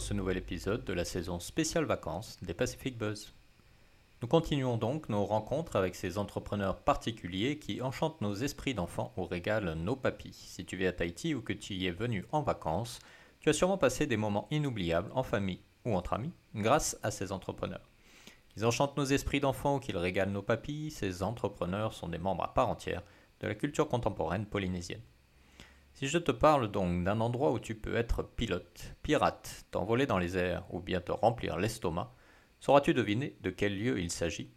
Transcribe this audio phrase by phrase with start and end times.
[0.00, 3.34] ce nouvel épisode de la saison spéciale vacances des Pacific Buzz.
[4.22, 9.24] Nous continuons donc nos rencontres avec ces entrepreneurs particuliers qui enchantent nos esprits d'enfants ou
[9.24, 10.32] régalent nos papis.
[10.32, 12.98] Si tu vis à Tahiti ou que tu y es venu en vacances,
[13.40, 17.30] tu as sûrement passé des moments inoubliables en famille ou entre amis grâce à ces
[17.30, 17.88] entrepreneurs.
[18.56, 22.44] Ils enchantent nos esprits d'enfants ou qu'ils régalent nos papis, ces entrepreneurs sont des membres
[22.44, 23.02] à part entière
[23.40, 25.02] de la culture contemporaine polynésienne.
[25.92, 30.18] Si je te parle donc d'un endroit où tu peux être pilote, pirate, t'envoler dans
[30.18, 32.14] les airs ou bien te remplir l'estomac,
[32.58, 34.50] sauras-tu deviner de quel lieu il s'agit?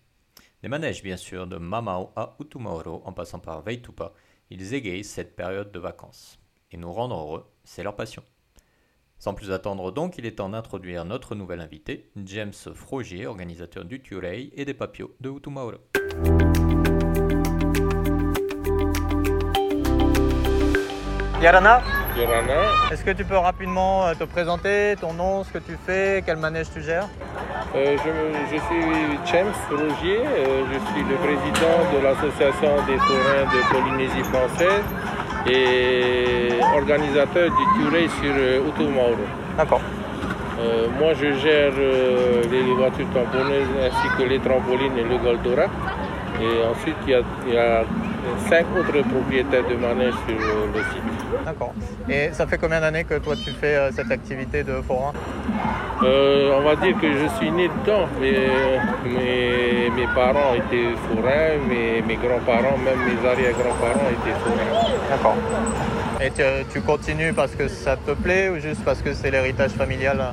[0.61, 4.13] Des manèges bien sûr, de Mamao à Utumoro en passant par Veitupa,
[4.49, 6.39] ils égayent cette période de vacances.
[6.71, 8.23] Et nous rendre heureux, c'est leur passion.
[9.19, 14.01] Sans plus attendre donc, il est temps d'introduire notre nouvel invité, James Frogier, organisateur du
[14.01, 15.77] Turei et des Papios de Utumauro.
[21.43, 21.81] Yarana,
[22.17, 26.23] Yorana, est-ce que tu peux rapidement euh, te présenter, ton nom, ce que tu fais,
[26.25, 27.09] quel manège tu gères?
[27.75, 33.43] Euh, je, je suis James Rogier, euh, je suis le président de l'association des forains
[33.53, 34.85] de Polynésie française
[35.45, 39.17] et organisateur du Touré sur euh, Utumauro.
[39.57, 39.81] D'accord.
[40.61, 45.65] Euh, moi je gère euh, les voitures tamponneuses ainsi que les trampolines et le Goldora.
[46.41, 47.83] Et ensuite il y a, il y a
[48.49, 51.45] cinq autres propriétaires de manèges sur euh, le site.
[51.45, 51.73] D'accord.
[52.09, 55.13] Et ça fait combien d'années que toi tu fais euh, cette activité de forain?
[56.03, 58.33] Euh, on va dire que je suis né dedans, mais
[59.05, 64.89] mes, mes parents étaient forains, mes, mes grands-parents, même mes arrière-grands-parents étaient forains.
[65.09, 65.35] D'accord.
[66.21, 66.43] Et tu,
[66.73, 70.31] tu continues parce que ça te plaît ou juste parce que c'est l'héritage familial?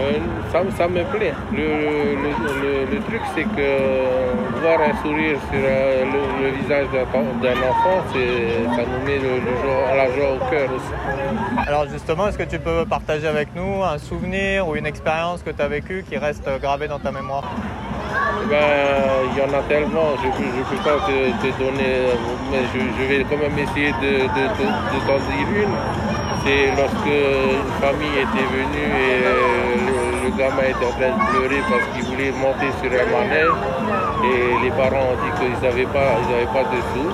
[0.00, 0.12] Euh,
[0.50, 1.34] ça, ça me plaît.
[1.52, 3.68] Le, le- le- le truc, c'est que
[4.60, 6.04] voir un sourire sur euh,
[6.42, 11.66] le, visage d'un enfant, ça nous met le, le joie- la joie au cœur aussi.
[11.68, 15.50] Alors justement, est-ce que tu peux partager avec nous un souvenir ou une expérience que
[15.50, 17.44] tu as vécue qui reste gravée dans ta mémoire?
[18.44, 18.58] Eh Ben,
[19.32, 22.10] il y en a tellement, je ne peux, pas te, te donner,
[22.50, 25.74] mais je, je vais quand même essayer de, de, de, de t'en dire une.
[26.44, 29.22] C'est lorsque une famille était venue et
[30.22, 33.56] le, gamin était en train de pleurer parce qu'il voulait monter sur un manège
[34.24, 37.10] et les parents ont dit qu'ils n'avaient pas, ils avaient pas de sous.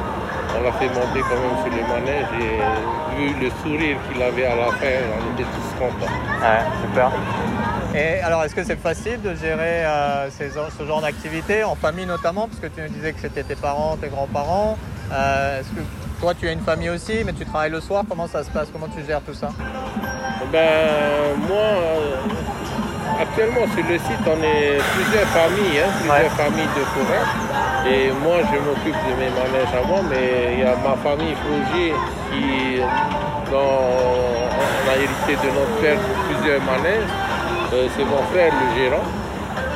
[0.59, 4.47] On l'a fait monter quand même sur le manège et vu le sourire qu'il avait
[4.47, 6.13] à la fin, on était tous contents.
[6.41, 7.11] Ouais, super.
[7.95, 12.07] Et alors, est-ce que c'est facile de gérer euh, ces- ce genre d'activité, en famille
[12.07, 14.77] notamment, parce que tu nous disais que c'était tes parents, tes grands-parents.
[15.13, 15.81] Euh, est-ce que
[16.21, 18.05] toi, tu as une famille aussi, mais tu travailles le soir?
[18.09, 18.69] Comment ça se passe?
[18.73, 19.49] Comment tu gères tout ça?
[20.53, 21.57] Ben, moi,
[23.21, 26.43] actuellement sur le site, on est plusieurs familles, hein, plusieurs Ouais.
[26.43, 27.29] familles de forains.
[27.87, 31.35] Et moi, je m'occupe de mes manèges à moi, mais il y a ma famille
[31.43, 31.95] Frogier
[32.31, 32.81] qui,
[33.51, 33.89] dont
[34.61, 37.13] on a hérité de notre père plusieurs manèges.
[37.73, 39.07] Euh, C'est mon frère le gérant.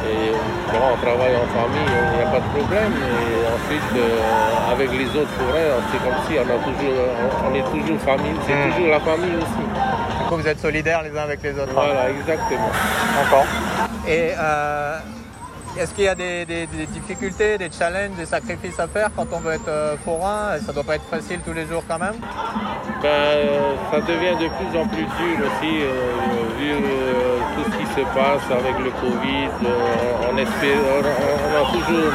[0.03, 0.33] Et
[0.73, 2.93] bon, on travaille en famille, il n'y a pas de problème.
[2.99, 6.99] Et ensuite, euh, avec les autres forains, c'est comme si on, a toujours,
[7.47, 8.67] on est toujours famille, c'est Mm.
[8.73, 9.65] toujours la famille aussi.
[10.33, 11.75] Coup, vous êtes solidaires les uns avec les autres.
[11.75, 12.71] Voilà, exactement.
[13.23, 13.45] Encore.
[14.09, 14.97] Et euh,
[15.79, 19.27] est-ce qu'il y a des, des- des difficultés, des challenges, des sacrifices à faire quand
[19.31, 20.53] on veut être euh, forain?
[20.65, 22.15] Ça doit pas être facile tous les jours quand même?
[23.03, 25.91] Ben, euh, ça devient de plus en plus dur aussi, euh,
[26.59, 29.53] vu euh, tout ce qui se passe avec le Covid.
[29.67, 31.03] euh, on, espère, on,
[31.45, 32.13] on a toujours,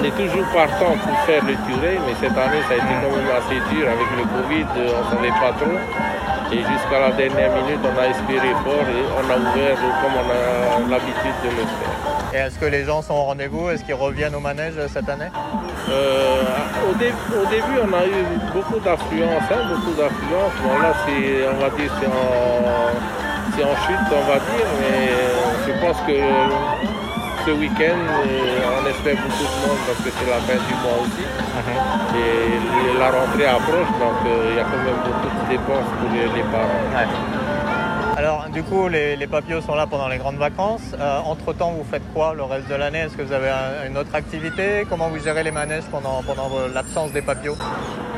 [0.00, 3.14] on est toujours partant pour faire le Turé, mais cette année ça a été quand
[3.14, 4.66] même assez dur avec le Covid,
[4.96, 5.76] on ne savait pas trop.
[6.50, 10.30] Et jusqu'à la dernière minute, on a espéré fort et on a ouvert comme on
[10.30, 12.32] a l'habitude de le faire.
[12.32, 13.68] Et est-ce que les gens sont au rendez-vous?
[13.70, 15.28] Est-ce qu'ils reviennent au manège euh, cette année?
[15.90, 16.42] Euh,
[16.90, 18.24] au, dé- au début, on a eu
[18.54, 20.52] beaucoup d'affluence, hein, beaucoup d'affluence.
[20.64, 25.08] Bon, là, c'est, on va dire, c'est en, c'est en chute, on va dire, mais
[25.66, 26.18] je pense que
[27.46, 30.98] ce week-end, euh, on espère beaucoup de monde parce que c'est la fin du mois
[31.02, 31.24] aussi.
[32.16, 36.10] Et la rentrée approche, donc euh, il y a quand même beaucoup de dépenses pour
[36.12, 36.84] les, parents.
[36.94, 38.18] Ouais.
[38.18, 39.26] Alors, du coup, les, les
[39.60, 40.92] sont là pendant les grandes vacances.
[40.98, 42.98] Euh, entre-temps, vous faites quoi le reste de l'année?
[43.00, 44.84] Est-ce que vous avez un- une autre activité?
[44.90, 47.22] Comment vous gérez les manèges pendant, pendant euh, l'absence des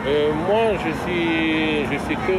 [0.06, 2.32] Euh, moi, je suis, je suis que,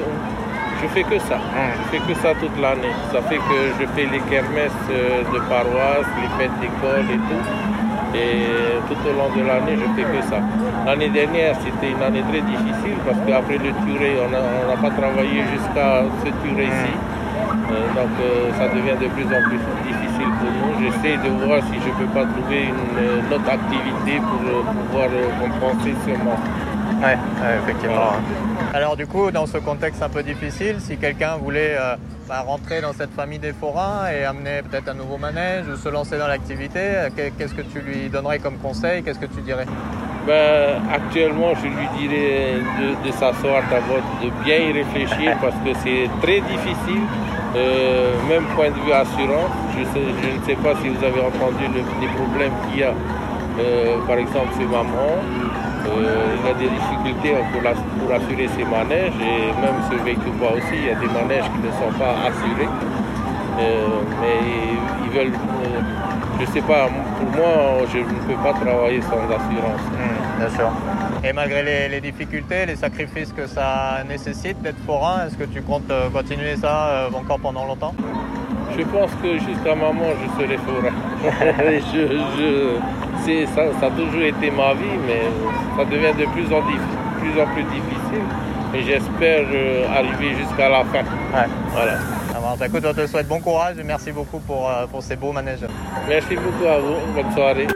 [0.82, 1.38] je fais que ça.
[1.78, 2.94] Je fais que ça toute l'année.
[3.12, 7.46] Ça fait que je fais les kermesses euh, de paroisse, les fêtes d'école et tout.
[8.14, 8.44] Et
[8.88, 10.40] tout au long de l'année, je fais que ça.
[10.86, 15.44] L'année dernière, c'était une année très difficile parce qu'après le Turé, on n'a pas travaillé
[15.54, 16.94] jusqu'à ce Turé-ci.
[17.72, 20.74] Euh, donc euh, ça devient de plus en plus difficile pour nous.
[20.84, 24.64] J'essaie de voir si je ne peux pas trouver une, une autre activité pour euh,
[24.76, 26.71] pouvoir compenser ce manque.
[27.02, 27.18] Ouais,
[27.64, 28.14] effectivement.
[28.74, 31.96] Alors du coup, dans ce contexte un peu difficile, si quelqu'un voulait euh,
[32.28, 35.90] bah, rentrer dans cette famille des forains et amener peut-être un nouveau manège ou se
[35.90, 39.04] lancer dans l'activité, qu'est-ce que tu lui donnerais comme conseil?
[39.04, 39.66] Qu'est-ce que tu dirais?
[40.26, 42.60] Ben, actuellement, je lui dirais
[43.04, 47.02] de, s'asseoir d'abord, de bien y réfléchir parce que c'est très difficile,
[47.56, 49.52] euh, même point de vue assurance.
[49.76, 52.94] Je, ne sais pas si vous avez entendu les problèmes qu'il y a,
[53.60, 55.18] euh, par exemple, chez maman.
[55.88, 60.86] Euh, il a des difficultés pour, assurer ses manèges et même ce véhicule aussi, il
[60.86, 62.70] y a des manèges qui ne sont pas assurés.
[64.22, 64.38] mais
[65.06, 65.34] ils veulent
[66.42, 69.82] je sais pas, pour moi, je ne peux pas travailler sans assurance.
[69.92, 70.72] Hmm, bien sûr.
[71.24, 75.92] Et malgré les, difficultés, les sacrifices que ça nécessite d'être forain, est-ce que tu comptes
[75.92, 77.94] euh, continuer ça euh, encore pendant longtemps?
[78.78, 80.94] Je pense que jusqu'à maman, je serai forain.
[83.56, 85.22] ça, a toujours été ma vie, mais
[85.78, 88.26] ça devient de plus en, plus, en plus difficile.
[88.74, 91.04] Et j'espère euh, arriver jusqu'à la fin.
[91.72, 91.98] Voilà.
[92.58, 95.32] Bah, écoute, on te souhaite bon courage et merci beaucoup pour, euh, pour ces beaux
[95.32, 95.66] manèges.
[96.08, 96.96] Merci beaucoup à vous.
[97.14, 97.68] Bonne soirée.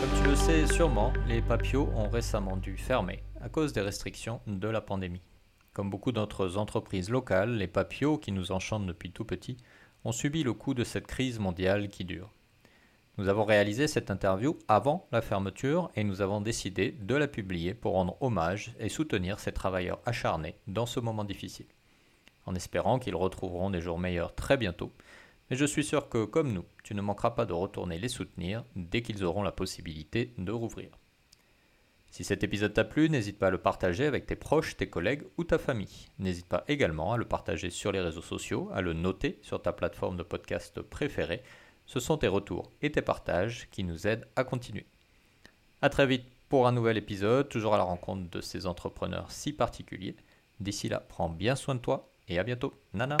[0.00, 4.40] Comme tu le sais sûrement, les papios ont récemment dû fermer à cause des restrictions
[4.46, 5.22] de la pandémie.
[5.72, 9.56] Comme beaucoup d'autres entreprises locales, les papios, qui nous enchantent depuis tout petit,
[10.04, 12.30] ont subi le coup de cette crise mondiale qui dure.
[13.16, 17.72] Nous avons réalisé cette interview avant la fermeture et nous avons décidé de la publier
[17.72, 21.66] pour rendre hommage et soutenir ces travailleurs acharnés dans ce moment difficile.
[22.44, 24.92] En espérant qu'ils retrouveront des jours meilleurs très bientôt,
[25.48, 28.64] mais je suis sûr que, comme nous, tu ne manqueras pas de retourner les soutenir
[28.76, 30.90] dès qu'ils auront la possibilité de rouvrir.
[32.12, 35.24] Si cet épisode t'a plu, n'hésite pas à le partager avec tes proches, tes collègues
[35.36, 36.06] ou ta famille.
[36.20, 39.72] N'hésite pas également à le partager sur les réseaux sociaux, à le noter sur ta
[39.72, 41.42] plateforme de podcast préférée
[41.86, 44.86] ce sont tes retours et tes partages qui nous aident à continuer.
[45.82, 49.52] A très vite pour un nouvel épisode, toujours à la rencontre de ces entrepreneurs si
[49.52, 50.16] particuliers.
[50.60, 52.72] D'ici là, prends bien soin de toi et à bientôt.
[52.94, 53.16] Nana